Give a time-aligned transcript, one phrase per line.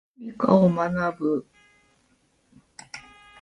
[0.17, 1.45] 理科を学ぶ。